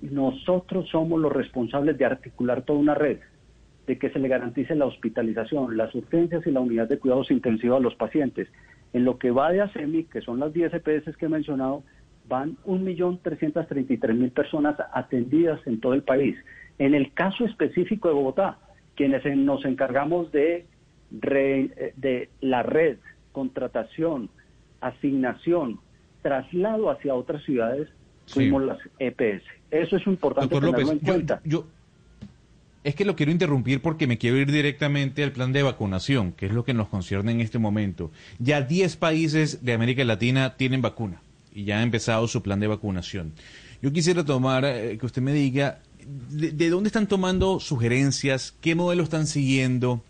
Nosotros 0.00 0.88
somos 0.90 1.20
los 1.20 1.32
responsables 1.32 1.98
de 1.98 2.04
articular 2.04 2.62
toda 2.62 2.78
una 2.78 2.94
red, 2.94 3.18
de 3.86 3.98
que 3.98 4.10
se 4.10 4.18
le 4.18 4.28
garantice 4.28 4.74
la 4.74 4.86
hospitalización, 4.86 5.76
las 5.76 5.94
urgencias 5.94 6.46
y 6.46 6.50
la 6.50 6.60
unidad 6.60 6.88
de 6.88 6.98
cuidados 6.98 7.30
intensivos 7.30 7.78
a 7.78 7.82
los 7.82 7.94
pacientes. 7.94 8.48
En 8.92 9.04
lo 9.04 9.18
que 9.18 9.30
va 9.30 9.50
de 9.50 9.62
ASEMI, 9.62 10.04
que 10.04 10.20
son 10.20 10.40
las 10.40 10.52
10 10.52 10.74
EPS 10.74 11.16
que 11.16 11.26
he 11.26 11.28
mencionado, 11.28 11.82
van 12.28 12.56
1.333.000 12.66 14.30
personas 14.32 14.76
atendidas 14.92 15.60
en 15.66 15.80
todo 15.80 15.94
el 15.94 16.02
país. 16.02 16.36
En 16.78 16.94
el 16.94 17.12
caso 17.12 17.44
específico 17.44 18.08
de 18.08 18.14
Bogotá, 18.14 18.58
quienes 18.94 19.24
nos 19.36 19.64
encargamos 19.64 20.30
de, 20.32 20.66
de 21.10 22.28
la 22.40 22.62
red, 22.62 22.98
contratación, 23.32 24.28
asignación, 24.80 25.80
traslado 26.22 26.90
hacia 26.90 27.14
otras 27.14 27.42
ciudades, 27.44 27.88
fuimos 28.28 28.62
las 28.62 28.78
EPS. 28.98 29.42
Eso 29.70 29.96
es 29.96 30.06
importante 30.06 30.54
tenerlo 30.54 30.92
en 30.92 30.98
cuenta. 30.98 31.40
Yo, 31.44 31.66
es 32.84 32.94
que 32.94 33.04
lo 33.04 33.16
quiero 33.16 33.32
interrumpir 33.32 33.82
porque 33.82 34.06
me 34.06 34.18
quiero 34.18 34.38
ir 34.38 34.50
directamente 34.50 35.22
al 35.22 35.32
plan 35.32 35.52
de 35.52 35.62
vacunación, 35.62 36.32
que 36.32 36.46
es 36.46 36.52
lo 36.52 36.64
que 36.64 36.74
nos 36.74 36.88
concierne 36.88 37.32
en 37.32 37.40
este 37.40 37.58
momento. 37.58 38.10
Ya 38.38 38.62
10 38.62 38.96
países 38.96 39.64
de 39.64 39.72
América 39.72 40.04
Latina 40.04 40.56
tienen 40.56 40.80
vacuna 40.80 41.20
y 41.54 41.64
ya 41.64 41.80
ha 41.80 41.82
empezado 41.82 42.28
su 42.28 42.42
plan 42.42 42.60
de 42.60 42.66
vacunación. 42.66 43.32
Yo 43.82 43.92
quisiera 43.92 44.24
tomar, 44.24 44.64
eh, 44.64 44.96
que 44.98 45.06
usted 45.06 45.22
me 45.22 45.32
diga, 45.32 45.80
de, 46.30 46.70
dónde 46.70 46.88
están 46.88 47.06
tomando 47.06 47.60
sugerencias? 47.60 48.54
¿Qué 48.60 48.74
modelo 48.74 49.02
están 49.02 49.26
siguiendo? 49.26 50.02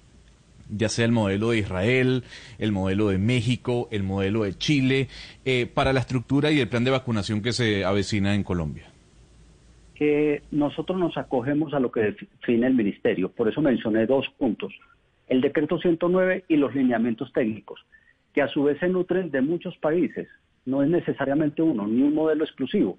Ya 0.71 0.89
sea 0.89 1.05
el 1.05 1.13
modelo 1.13 1.51
de 1.51 1.59
Israel, 1.59 2.25
el 2.59 2.73
modelo 2.73 3.09
de 3.09 3.19
México, 3.19 3.89
el 3.91 4.03
modelo 4.03 4.45
de 4.45 4.55
Chile, 4.55 5.09
eh, 5.45 5.67
para 5.67 5.93
la 5.93 6.01
estructura 6.01 6.51
y 6.51 6.61
el 6.61 6.69
plan 6.69 6.85
de 6.85 6.91
vacunación 6.91 7.43
que 7.43 7.53
se 7.53 7.85
avecina 7.85 8.35
en 8.35 8.45
Colombia? 8.45 8.85
nosotros 10.53 10.99
nos 10.99 11.17
acogemos 11.17 11.75
a 11.75 11.81
lo 11.81 11.91
que 11.91 12.01
define 12.01 12.69
el 12.69 12.75
ministerio. 12.75 13.31
Por 13.31 13.49
eso 13.49 13.61
mencioné 13.61 14.07
dos 14.07 14.29
puntos. 14.39 14.73
El 15.27 15.41
decreto 15.41 15.79
109 15.79 16.45
y 16.49 16.57
los 16.57 16.75
lineamientos 16.75 17.33
técnicos, 17.33 17.85
que 18.33 18.43
a 18.43 18.49
su 18.49 18.63
vez 18.63 18.79
se 18.79 18.89
nutren 18.89 19.31
de 19.31 19.41
muchos 19.41 19.77
países. 19.79 20.29
No 20.65 20.83
es 20.83 20.89
necesariamente 20.89 21.63
uno, 21.63 21.87
ni 21.87 22.03
un 22.03 22.15
modelo 22.15 22.45
exclusivo, 22.45 22.99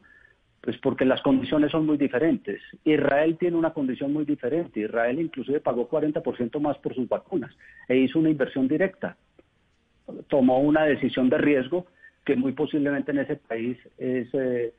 pues 0.62 0.78
porque 0.78 1.06
las 1.06 1.22
condiciones 1.22 1.72
son 1.72 1.86
muy 1.86 1.98
diferentes. 1.98 2.62
Israel 2.84 3.38
tiene 3.38 3.58
una 3.58 3.74
condición 3.74 4.12
muy 4.12 4.26
diferente. 4.26 4.82
Israel 4.82 5.20
inclusive 5.20 5.60
pagó 5.60 5.90
40% 5.90 6.60
más 6.60 6.78
por 6.80 6.94
sus 6.94 7.08
vacunas 7.08 7.56
e 7.88 7.98
hizo 7.98 8.20
una 8.20 8.30
inversión 8.30 8.68
directa. 8.68 9.18
Tomó 10.28 10.60
una 10.60 10.84
decisión 10.86 11.30
de 11.30 11.38
riesgo 11.38 11.86
que 12.26 12.36
muy 12.36 12.52
posiblemente 12.52 13.12
en 13.12 13.20
ese 13.20 13.36
país 13.36 13.78
es... 13.98 14.28
Eh, 14.34 14.74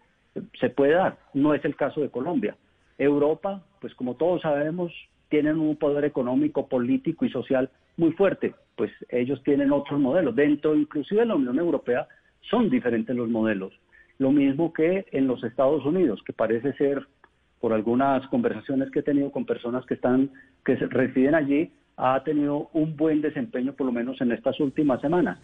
se 0.59 0.71
puede 0.71 0.93
dar. 0.93 1.19
No 1.35 1.55
es 1.55 1.65
el 1.65 1.77
caso 1.77 2.01
de 2.01 2.11
Colombia. 2.11 2.57
Europa, 2.99 3.65
pues 3.81 3.95
como 3.95 4.15
todos 4.15 4.43
sabemos, 4.43 4.93
tienen 5.29 5.59
un 5.59 5.77
poder 5.77 6.05
económico, 6.05 6.69
político 6.69 7.25
y 7.25 7.31
social 7.31 7.71
muy 7.97 8.13
fuerte. 8.13 8.55
Pues 8.77 8.91
ellos 9.09 9.43
tienen 9.43 9.73
otros 9.73 9.99
modelos. 9.99 10.35
Dentro 10.35 10.75
inclusive 10.75 11.21
de 11.21 11.27
la 11.27 11.35
Unión 11.35 11.59
Europea 11.59 12.07
son 12.43 12.71
diferentes 12.71 13.15
los 13.15 13.29
modelos. 13.29 13.73
Lo 14.21 14.33
mismo 14.33 14.71
que 14.75 15.07
en 15.13 15.27
los 15.27 15.43
Estados 15.45 15.83
Unidos, 15.87 16.23
que 16.27 16.35
parece 16.35 16.75
ser, 16.75 17.07
por 17.59 17.73
algunas 17.73 18.27
conversaciones 18.29 18.91
que 18.91 18.99
he 18.99 19.03
tenido 19.03 19.33
con 19.33 19.47
personas 19.47 19.87
que 19.87 19.95
están, 19.95 20.31
que 20.63 20.77
residen 20.77 21.35
allí, 21.35 21.73
ha 21.97 22.23
tenido 22.23 22.69
un 22.75 22.99
buen 22.99 23.23
desempeño, 23.23 23.73
por 23.73 23.87
lo 23.87 23.93
menos 23.93 24.21
en 24.21 24.33
estas 24.33 24.61
últimas 24.61 25.01
semanas. 25.01 25.39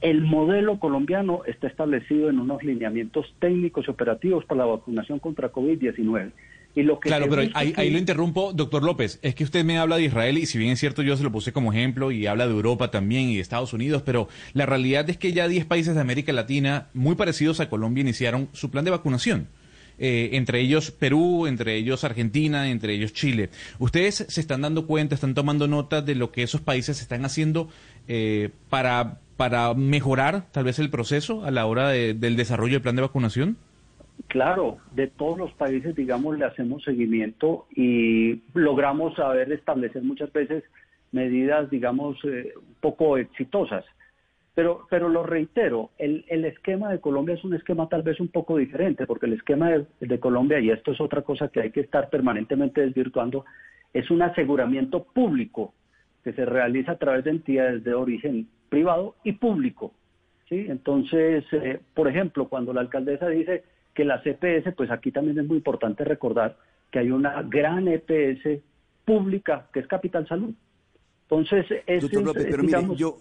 El 0.00 0.22
modelo 0.22 0.78
colombiano 0.78 1.42
está 1.44 1.66
establecido 1.66 2.30
en 2.30 2.38
unos 2.38 2.62
lineamientos 2.62 3.34
técnicos 3.40 3.88
y 3.88 3.90
operativos 3.90 4.44
para 4.44 4.60
la 4.60 4.66
vacunación 4.66 5.18
contra 5.18 5.50
COVID-19. 5.50 6.30
Y 6.74 6.82
lo 6.82 7.00
que 7.00 7.08
claro, 7.08 7.26
pero 7.28 7.42
ahí, 7.54 7.90
lo 7.90 7.98
interrumpo, 7.98 8.52
doctor 8.52 8.84
López. 8.84 9.18
Es 9.22 9.34
que 9.34 9.44
usted 9.44 9.64
me 9.64 9.78
habla 9.78 9.96
de 9.96 10.04
Israel 10.04 10.38
y 10.38 10.46
si 10.46 10.58
bien 10.58 10.72
es 10.72 10.80
cierto 10.80 11.02
yo 11.02 11.16
se 11.16 11.24
lo 11.24 11.32
puse 11.32 11.52
como 11.52 11.72
ejemplo 11.72 12.12
y 12.12 12.26
habla 12.26 12.46
de 12.46 12.52
Europa 12.52 12.90
también 12.90 13.28
y 13.28 13.36
de 13.36 13.40
Estados 13.40 13.72
Unidos, 13.72 14.02
pero 14.04 14.28
la 14.52 14.66
realidad 14.66 15.08
es 15.10 15.16
que 15.16 15.32
ya 15.32 15.48
10 15.48 15.66
países 15.66 15.94
de 15.94 16.00
América 16.00 16.32
Latina 16.32 16.88
muy 16.94 17.16
parecidos 17.16 17.60
a 17.60 17.68
Colombia 17.68 18.02
iniciaron 18.02 18.48
su 18.52 18.70
plan 18.70 18.84
de 18.84 18.92
vacunación. 18.92 19.48
Eh, 20.00 20.30
entre 20.34 20.60
ellos 20.60 20.92
Perú, 20.92 21.48
entre 21.48 21.74
ellos 21.74 22.04
Argentina, 22.04 22.70
entre 22.70 22.94
ellos 22.94 23.12
Chile. 23.12 23.50
¿Ustedes 23.80 24.26
se 24.28 24.40
están 24.40 24.60
dando 24.60 24.86
cuenta, 24.86 25.16
están 25.16 25.34
tomando 25.34 25.66
nota 25.66 26.02
de 26.02 26.14
lo 26.14 26.30
que 26.30 26.44
esos 26.44 26.60
países 26.60 27.00
están 27.00 27.24
haciendo 27.24 27.68
eh, 28.06 28.50
para 28.68 29.18
para 29.38 29.72
mejorar 29.74 30.46
tal 30.50 30.64
vez 30.64 30.80
el 30.80 30.90
proceso 30.90 31.44
a 31.44 31.52
la 31.52 31.64
hora 31.64 31.90
del 31.90 32.36
desarrollo 32.36 32.72
del 32.74 32.82
plan 32.82 32.96
de 32.96 33.02
vacunación? 33.02 33.56
Claro, 34.28 34.76
de 34.92 35.06
todos 35.06 35.38
los 35.38 35.52
países, 35.54 35.96
digamos, 35.96 36.38
le 36.38 36.44
hacemos 36.44 36.84
seguimiento 36.84 37.66
y 37.74 38.42
logramos 38.52 39.14
saber 39.14 39.50
establecer 39.50 40.02
muchas 40.02 40.30
veces 40.34 40.64
medidas, 41.12 41.70
digamos, 41.70 42.18
eh, 42.24 42.52
un 42.54 42.74
poco 42.80 43.16
exitosas. 43.16 43.86
Pero, 44.54 44.86
pero 44.90 45.08
lo 45.08 45.22
reitero, 45.22 45.90
el, 45.96 46.26
el, 46.28 46.44
esquema 46.44 46.90
de 46.90 47.00
Colombia 47.00 47.36
es 47.36 47.44
un 47.44 47.54
esquema 47.54 47.88
tal 47.88 48.02
vez 48.02 48.20
un 48.20 48.28
poco 48.28 48.58
diferente, 48.58 49.06
porque 49.06 49.26
el 49.26 49.32
esquema 49.34 49.70
de, 50.00 50.20
Colombia, 50.20 50.60
y 50.60 50.70
esto 50.70 50.92
es 50.92 51.00
otra 51.00 51.22
cosa 51.22 51.48
que 51.48 51.60
hay 51.60 51.70
que 51.70 51.80
estar 51.80 52.10
permanentemente 52.10 52.82
desvirtuando, 52.82 53.46
es 53.94 54.10
un 54.10 54.20
aseguramiento 54.20 55.04
público 55.04 55.72
que 56.22 56.34
se 56.34 56.44
realiza 56.44 56.92
a 56.92 56.98
través 56.98 57.24
de 57.24 57.30
entidades 57.30 57.82
de 57.82 57.94
origen 57.94 58.48
privado 58.68 59.14
y 59.24 59.32
público. 59.32 59.94
¿sí? 60.48 60.66
Entonces, 60.68 61.44
eh, 61.52 61.80
por 61.94 62.08
ejemplo, 62.08 62.48
cuando 62.48 62.74
la 62.74 62.82
alcaldesa 62.82 63.28
dice 63.28 63.62
que 63.98 64.04
la 64.04 64.22
CPS, 64.22 64.76
pues 64.76 64.92
aquí 64.92 65.10
también 65.10 65.40
es 65.40 65.46
muy 65.48 65.56
importante 65.56 66.04
recordar 66.04 66.56
que 66.88 67.00
hay 67.00 67.10
una 67.10 67.42
gran 67.42 67.88
EPS 67.88 68.62
pública 69.04 69.66
que 69.72 69.80
es 69.80 69.88
Capital 69.88 70.24
Salud. 70.28 70.54
Entonces, 71.22 71.66
es, 71.84 72.02
Doctor 72.02 72.22
López, 72.22 72.46
pero 72.48 72.62
mire, 72.62 72.96
yo, 72.96 73.18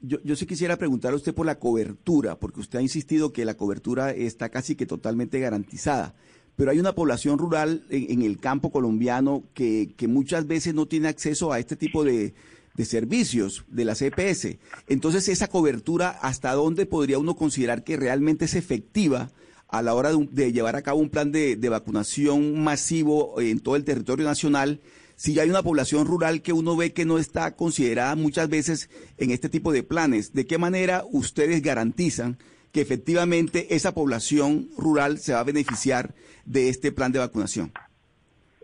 yo, 0.00 0.18
yo 0.22 0.36
sí 0.36 0.46
quisiera 0.46 0.76
preguntar 0.76 1.12
a 1.12 1.16
usted 1.16 1.34
por 1.34 1.46
la 1.46 1.58
cobertura, 1.58 2.36
porque 2.36 2.60
usted 2.60 2.78
ha 2.78 2.82
insistido 2.82 3.32
que 3.32 3.44
la 3.44 3.56
cobertura 3.56 4.12
está 4.12 4.50
casi 4.50 4.76
que 4.76 4.86
totalmente 4.86 5.40
garantizada 5.40 6.14
pero 6.54 6.70
hay 6.70 6.78
una 6.78 6.94
población 6.94 7.38
rural 7.38 7.82
en, 7.88 8.20
el 8.20 8.38
campo 8.38 8.70
colombiano 8.70 9.42
que, 9.54 9.94
que, 9.96 10.06
muchas 10.06 10.46
veces 10.46 10.74
no 10.74 10.84
tiene 10.84 11.08
acceso 11.08 11.50
a 11.50 11.58
este 11.58 11.76
tipo 11.76 12.04
de, 12.04 12.34
de 12.74 12.84
servicios 12.84 13.64
de 13.68 13.86
la 13.86 13.94
CPS. 13.94 14.58
Entonces, 14.86 15.30
esa 15.30 15.48
cobertura, 15.48 16.10
¿hasta 16.10 16.52
dónde 16.52 16.84
podría 16.84 17.18
uno 17.18 17.36
considerar 17.36 17.84
que 17.84 17.96
realmente 17.96 18.44
es 18.44 18.54
efectiva 18.54 19.30
a 19.72 19.80
la 19.80 19.94
hora 19.94 20.10
de, 20.12 20.52
llevar 20.52 20.76
a 20.76 20.82
cabo 20.82 21.00
un 21.00 21.08
plan 21.08 21.32
de, 21.32 21.56
vacunación 21.68 22.62
masivo 22.62 23.40
en 23.40 23.58
todo 23.58 23.74
el 23.74 23.84
territorio 23.84 24.24
nacional? 24.26 24.80
Si 25.16 25.32
ya 25.32 25.42
hay 25.42 25.50
una 25.50 25.62
población 25.62 26.06
rural 26.06 26.42
que 26.42 26.52
uno 26.52 26.76
ve 26.76 26.92
que 26.92 27.06
no 27.06 27.18
está 27.18 27.56
considerada 27.56 28.14
muchas 28.14 28.50
veces 28.50 28.90
en 29.18 29.30
este 29.30 29.48
tipo 29.48 29.72
de 29.72 29.82
planes, 29.82 30.34
¿de 30.34 30.46
qué 30.46 30.58
manera 30.58 31.04
ustedes 31.10 31.62
garantizan 31.62 32.36
que 32.70 32.82
efectivamente 32.82 33.74
esa 33.74 33.94
población 33.94 34.68
rural 34.76 35.18
se 35.18 35.32
va 35.32 35.40
a 35.40 35.44
beneficiar 35.44 36.14
de 36.44 36.68
este 36.68 36.92
plan 36.92 37.10
de 37.12 37.20
vacunación? 37.20 37.72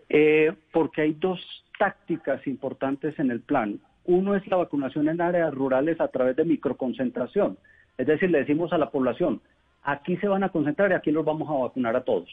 Eh, 0.09 0.53
porque 0.71 1.01
hay 1.01 1.13
dos 1.13 1.39
tácticas 1.79 2.45
importantes 2.45 3.17
en 3.17 3.31
el 3.31 3.41
plan. 3.41 3.79
Uno 4.05 4.35
es 4.35 4.45
la 4.47 4.57
vacunación 4.57 5.09
en 5.09 5.21
áreas 5.21 5.53
rurales 5.53 5.99
a 5.99 6.09
través 6.09 6.35
de 6.35 6.45
microconcentración. 6.45 7.57
Es 7.97 8.05
decir, 8.05 8.29
le 8.29 8.39
decimos 8.39 8.71
a 8.73 8.77
la 8.77 8.91
población, 8.91 9.41
aquí 9.83 10.17
se 10.17 10.27
van 10.27 10.43
a 10.43 10.49
concentrar 10.49 10.91
y 10.91 10.95
aquí 10.95 11.11
los 11.11 11.25
vamos 11.25 11.49
a 11.49 11.63
vacunar 11.63 11.95
a 11.95 12.03
todos. 12.03 12.29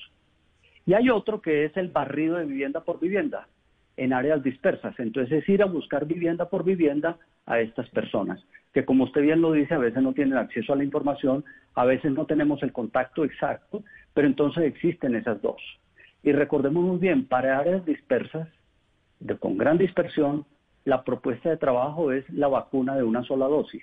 Y 0.85 0.95
hay 0.95 1.11
otro 1.11 1.41
que 1.41 1.65
es 1.65 1.77
el 1.77 1.89
barrido 1.89 2.37
de 2.37 2.45
vivienda 2.45 2.81
por 2.81 3.01
vivienda 3.01 3.49
en 3.97 4.13
áreas 4.13 4.43
dispersas. 4.43 4.99
Entonces 4.99 5.43
es 5.43 5.49
ir 5.49 5.63
a 5.63 5.67
buscar 5.67 6.07
vivienda 6.07 6.49
por 6.49 6.65
vivienda 6.65 7.17
a 7.47 7.61
estas 7.61 7.89
personas, 7.91 8.45
que 8.73 8.85
como 8.85 9.05
usted 9.05 9.23
bien 9.23 9.41
lo 9.41 9.53
dice, 9.53 9.75
a 9.75 9.79
veces 9.79 10.03
no 10.03 10.13
tienen 10.13 10.37
acceso 10.37 10.73
a 10.73 10.77
la 10.77 10.85
información, 10.85 11.45
a 11.75 11.85
veces 11.85 12.13
no 12.13 12.27
tenemos 12.27 12.63
el 12.63 12.73
contacto 12.73 13.25
exacto, 13.25 13.83
pero 14.15 14.27
entonces 14.27 14.65
existen 14.65 15.15
esas 15.15 15.41
dos. 15.43 15.61
Y 16.23 16.33
recordemos 16.33 16.85
muy 16.85 16.99
bien, 16.99 17.27
para 17.27 17.59
áreas 17.59 17.85
dispersas, 17.85 18.49
de, 19.21 19.37
con 19.39 19.57
gran 19.57 19.79
dispersión, 19.79 20.45
la 20.85 21.05
propuesta 21.05 21.51
de 21.51 21.57
trabajo 21.57 22.13
es 22.13 22.29
la 22.31 22.49
vacuna 22.49 22.97
de 22.97 23.03
una 23.03 23.23
sola 23.25 23.47
dosis 23.47 23.83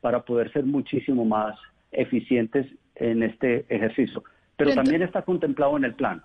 para 0.00 0.20
poder 0.22 0.52
ser 0.52 0.64
muchísimo 0.64 1.24
más 1.24 1.58
eficientes 1.90 2.66
en 2.98 3.22
este 3.22 3.64
ejercicio. 3.68 4.24
Pero, 4.56 4.74
también 4.74 5.02
está 5.02 5.22
contemplado 5.22 5.76
en 5.76 5.84
el 5.84 5.94
plan. 5.94 6.22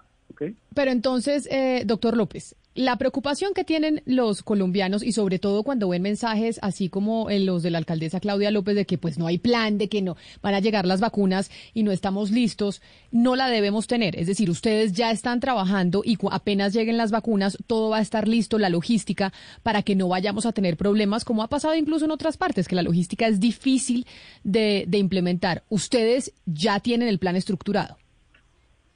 Pero 0.74 0.92
entonces, 0.92 1.48
eh, 1.52 1.84
doctor 1.86 2.18
López, 2.18 2.56
la 2.76 2.98
preocupación 2.98 3.54
que 3.54 3.64
tienen 3.64 4.02
los 4.06 4.42
colombianos 4.42 5.04
y 5.04 5.12
sobre 5.12 5.40
todo 5.40 5.64
cuando 5.64 5.90
ven 5.90 6.02
mensajes 6.02 6.60
así 6.62 6.90
como 6.90 7.28
los 7.30 7.64
de 7.64 7.70
la 7.70 7.78
alcaldesa 7.78 8.20
Claudia 8.20 8.52
López 8.52 8.76
de 8.76 8.86
que 8.86 8.98
pues 8.98 9.18
no 9.18 9.28
hay 9.28 9.38
plan, 9.38 9.78
de 9.78 9.90
que 9.90 10.02
no 10.02 10.18
van 10.42 10.56
a 10.56 10.60
llegar 10.60 10.86
las 10.86 11.00
vacunas 11.00 11.52
y 11.74 11.84
no 11.84 11.92
estamos 11.92 12.32
listos, 12.32 12.82
no 13.12 13.36
la 13.36 13.48
debemos 13.50 13.88
tener. 13.88 14.18
Es 14.20 14.28
decir, 14.28 14.50
ustedes 14.50 14.94
ya 14.94 15.12
están 15.12 15.40
trabajando 15.40 16.02
y 16.04 16.18
apenas 16.32 16.74
lleguen 16.74 16.98
las 16.98 17.12
vacunas, 17.12 17.58
todo 17.68 17.90
va 17.90 17.98
a 17.98 18.02
estar 18.02 18.28
listo, 18.28 18.58
la 18.58 18.70
logística, 18.70 19.34
para 19.62 19.84
que 19.84 19.96
no 19.96 20.08
vayamos 20.08 20.46
a 20.46 20.52
tener 20.52 20.78
problemas 20.78 21.26
como 21.26 21.44
ha 21.44 21.50
pasado 21.50 21.76
incluso 21.76 22.06
en 22.06 22.12
otras 22.12 22.38
partes, 22.38 22.68
que 22.68 22.76
la 22.76 22.84
logística 22.84 23.28
es 23.28 23.40
difícil 23.40 24.06
de 24.44 24.88
implementar. 24.94 25.64
Ustedes 25.70 26.34
ya 26.46 26.80
tienen 26.80 27.08
el 27.08 27.20
plan 27.20 27.36
estructurado. 27.36 27.98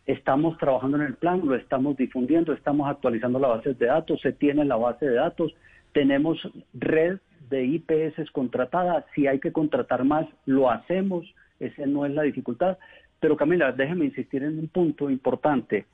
Estamos 0.08 0.58
trabajando 0.58 0.96
en 0.98 1.04
el 1.04 1.16
plan, 1.16 1.42
lo 1.44 1.54
estamos 1.54 1.98
difundiendo, 1.98 2.54
estamos 2.54 2.90
actualizando 2.90 3.40
la 3.40 3.50
base 3.50 3.74
de 3.74 3.88
datos, 3.88 4.22
se 4.22 4.32
tiene 4.32 4.64
la 4.64 4.78
base 4.78 5.06
de 5.06 5.16
datos, 5.16 5.54
tenemos 5.92 6.40
red 6.74 7.20
de 7.50 7.66
IPS 7.66 8.32
contratada, 8.32 9.06
si 9.14 9.28
hay 9.28 9.40
que 9.40 9.52
contratar 9.52 10.06
más, 10.06 10.26
lo 10.46 10.72
hacemos, 10.72 11.26
esa 11.60 11.86
no 11.86 12.06
es 12.06 12.14
la 12.14 12.22
dificultad. 12.22 12.78
Pero 13.20 13.36
Camila, 13.36 13.74
déjeme 13.74 14.06
insistir 14.06 14.44
en 14.44 14.58
un 14.60 14.70
punto 14.70 15.10
importante. 15.10 15.86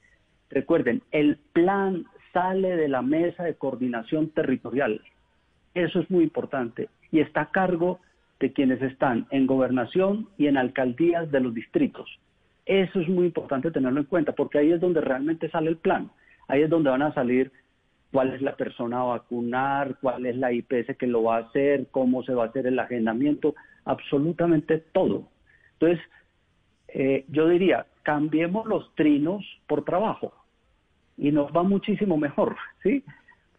Recuerden, 0.51 1.01
el 1.11 1.37
plan 1.51 2.05
sale 2.33 2.75
de 2.75 2.89
la 2.89 3.01
mesa 3.01 3.43
de 3.43 3.55
coordinación 3.55 4.29
territorial. 4.29 5.01
Eso 5.73 5.99
es 5.99 6.11
muy 6.11 6.23
importante 6.23 6.89
y 7.11 7.19
está 7.19 7.41
a 7.41 7.51
cargo 7.51 7.99
de 8.39 8.53
quienes 8.53 8.79
están 8.83 9.25
en 9.31 9.47
gobernación 9.47 10.27
y 10.37 10.45
en 10.45 10.57
alcaldías 10.57 11.31
de 11.31 11.39
los 11.39 11.53
distritos. 11.53 12.19
Eso 12.65 12.99
es 12.99 13.09
muy 13.09 13.25
importante 13.25 13.71
tenerlo 13.71 13.99
en 13.99 14.05
cuenta 14.05 14.31
porque 14.31 14.57
ahí 14.57 14.71
es 14.71 14.79
donde 14.79 15.01
realmente 15.01 15.49
sale 15.49 15.69
el 15.69 15.77
plan. 15.77 16.09
Ahí 16.47 16.61
es 16.61 16.69
donde 16.69 16.89
van 16.89 17.01
a 17.01 17.13
salir 17.13 17.51
cuál 18.11 18.33
es 18.33 18.41
la 18.41 18.55
persona 18.55 19.01
a 19.01 19.05
vacunar, 19.05 19.97
cuál 19.99 20.25
es 20.25 20.37
la 20.37 20.51
IPS 20.53 20.95
que 20.97 21.07
lo 21.07 21.23
va 21.23 21.37
a 21.37 21.39
hacer, 21.41 21.87
cómo 21.91 22.23
se 22.23 22.33
va 22.33 22.43
a 22.43 22.47
hacer 22.47 22.67
el 22.67 22.79
agendamiento, 22.79 23.55
absolutamente 23.85 24.77
todo. 24.77 25.27
Entonces, 25.73 25.99
eh, 26.89 27.25
yo 27.29 27.49
diría, 27.49 27.87
cambiemos 28.03 28.67
los 28.67 28.93
trinos 28.95 29.43
por 29.67 29.83
trabajo 29.83 30.33
y 31.17 31.31
nos 31.31 31.51
va 31.51 31.63
muchísimo 31.63 32.17
mejor, 32.17 32.55
¿sí? 32.83 33.03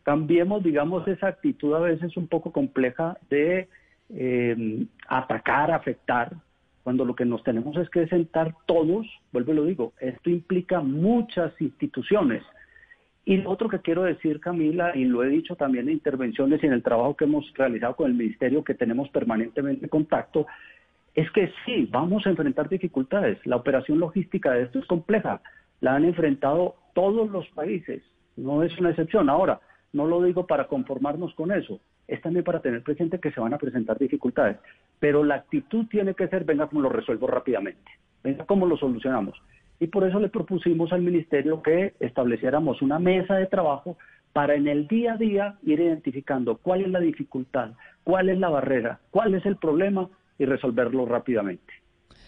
Cambiemos, 0.05 0.63
digamos, 0.63 1.07
esa 1.09 1.29
actitud 1.29 1.75
a 1.75 1.81
veces 1.81 2.17
un 2.17 2.29
poco 2.29 2.53
compleja 2.53 3.19
de 3.31 3.69
eh, 4.11 4.87
atacar, 5.09 5.73
afectar, 5.73 6.31
cuando 6.85 7.07
lo 7.07 7.17
que 7.17 7.25
nos 7.25 7.43
tenemos 7.43 7.77
es 7.79 7.89
que 7.89 8.07
sentar 8.07 8.55
todos, 8.67 9.07
vuelvo 9.33 9.53
y 9.53 9.57
lo 9.57 9.65
digo, 9.65 9.93
esto 9.99 10.29
implica 10.29 10.81
muchas 10.81 11.59
instituciones. 11.61 12.43
Y 13.25 13.39
lo 13.39 13.51
otro 13.51 13.71
que 13.71 13.81
quiero 13.81 14.03
decir, 14.03 14.39
Camila, 14.39 14.95
y 14.95 15.07
lo 15.07 15.25
he 15.25 15.29
dicho 15.29 15.57
también 15.57 15.89
en 15.89 15.95
intervenciones 15.95 16.63
y 16.63 16.67
en 16.67 16.75
el 16.75 16.83
trabajo 16.83 17.17
que 17.17 17.25
hemos 17.25 17.51
realizado 17.55 17.97
con 17.97 18.11
el 18.11 18.17
Ministerio, 18.17 18.63
que 18.63 18.75
tenemos 18.75 19.09
permanentemente 19.09 19.89
contacto, 19.89 20.47
es 21.15 21.31
que 21.31 21.51
sí, 21.65 21.89
vamos 21.91 22.27
a 22.27 22.31
enfrentar 22.31 22.69
dificultades. 22.69 23.39
La 23.47 23.57
operación 23.57 23.99
logística 23.99 24.53
de 24.53 24.65
esto 24.65 24.79
es 24.79 24.85
compleja. 24.85 25.41
La 25.81 25.95
han 25.95 26.05
enfrentado 26.05 26.75
todos 26.93 27.31
los 27.31 27.49
países, 27.51 28.03
no 28.37 28.63
es 28.63 28.79
una 28.79 28.91
excepción. 28.91 29.31
Ahora, 29.31 29.59
no 29.95 30.07
lo 30.07 30.23
digo 30.23 30.47
para 30.47 30.67
conformarnos 30.67 31.33
con 31.35 31.51
eso, 31.51 31.81
es 32.09 32.21
también 32.21 32.45
para 32.45 32.61
tener 32.61 32.83
presente 32.83 33.19
que 33.19 33.33
se 33.33 33.41
van 33.41 33.55
a 33.55 33.59
presentar 33.59 33.99
dificultades. 33.99 34.59
Pero 35.01 35.25
la 35.25 35.37
actitud 35.37 35.87
tiene 35.87 36.15
que 36.15 36.29
ser, 36.29 36.45
venga, 36.45 36.67
como 36.67 36.83
lo 36.83 36.89
resuelvo 36.89 37.27
rápidamente, 37.27 37.91
venga, 38.23 38.45
cómo 38.45 38.67
lo 38.67 38.77
solucionamos. 38.77 39.41
Y 39.81 39.89
por 39.89 40.05
eso 40.07 40.21
le 40.21 40.29
propusimos 40.29 40.93
al 40.93 41.03
Ministerio 41.03 41.63
que 41.63 41.95
estableciéramos 42.01 42.81
una 42.83 42.99
mesa 42.99 43.35
de 43.35 43.47
trabajo 43.47 43.97
para 44.33 44.55
en 44.55 44.67
el 44.67 44.89
día 44.89 45.15
a 45.15 45.17
día 45.17 45.57
ir 45.63 45.81
identificando 45.81 46.57
cuál 46.57 46.83
es 46.83 46.89
la 46.89 47.01
dificultad, 47.01 47.71
cuál 48.03 48.29
es 48.29 48.39
la 48.39 48.49
barrera, 48.49 48.99
cuál 49.11 49.35
es 49.35 49.47
el 49.47 49.57
problema 49.57 50.09
y 50.39 50.45
resolverlo 50.45 51.07
rápidamente. 51.07 51.73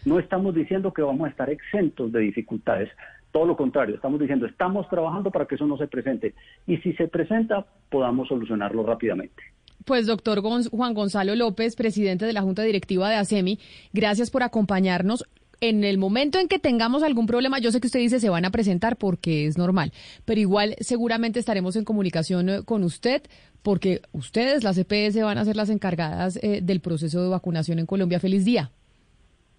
No 0.05 0.21
estamos 0.21 0.55
diciendo 0.55 0.93
que 0.93 1.03
vamos 1.03 1.27
a 1.27 1.31
estar 1.31 1.51
exentos 1.51 2.13
de 2.13 2.21
dificultades, 2.21 2.91
todo 3.33 3.45
lo 3.45 3.57
contrario, 3.57 3.97
estamos 3.97 4.21
diciendo, 4.21 4.47
estamos 4.47 4.89
trabajando 4.89 5.31
para 5.31 5.47
que 5.47 5.57
eso 5.57 5.67
no 5.67 5.77
se 5.77 5.89
presente 5.89 6.35
y 6.67 6.79
si 6.79 6.93
se 6.93 7.09
presenta, 7.09 7.67
podamos 7.91 8.29
solucionarlo 8.29 8.87
rápidamente. 8.87 9.43
Pues 9.87 10.09
doctor 10.09 10.43
Juan 10.43 10.95
Gonzalo 10.95 11.37
López, 11.37 11.77
presidente 11.77 12.27
de 12.27 12.33
la 12.33 12.43
Junta 12.43 12.65
Directiva 12.65 13.09
de 13.09 13.15
ASEMI, 13.15 13.61
gracias 13.93 14.33
por 14.33 14.43
acompañarnos. 14.43 15.25
En 15.61 15.85
el 15.85 15.97
momento 15.97 16.41
en 16.41 16.49
que 16.49 16.59
tengamos 16.59 17.05
algún 17.05 17.27
problema, 17.27 17.61
yo 17.61 17.71
sé 17.71 17.81
que 17.81 17.87
usted 17.87 18.01
dice 18.01 18.19
se 18.19 18.29
van 18.29 18.45
a 18.45 18.51
presentar 18.51 18.97
porque 18.97 19.47
es 19.47 19.57
normal, 19.57 19.93
pero 20.25 20.41
igual 20.41 20.75
seguramente 20.81 21.39
estaremos 21.39 21.77
en 21.77 21.85
comunicación 21.85 22.49
eh, 22.49 22.63
con 22.65 22.83
usted 22.83 23.23
porque 23.63 24.01
ustedes, 24.11 24.65
las 24.65 24.77
EPS, 24.77 25.23
van 25.23 25.39
a 25.39 25.45
ser 25.45 25.55
las 25.55 25.71
encargadas 25.71 26.37
eh, 26.43 26.61
del 26.63 26.81
proceso 26.81 27.23
de 27.23 27.29
vacunación 27.29 27.79
en 27.79 27.87
Colombia. 27.87 28.19
Feliz 28.19 28.45
día. 28.45 28.73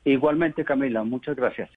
Igualmente, 0.03 0.65
Camila, 0.65 1.05
muchas 1.05 1.37
gracias. 1.37 1.69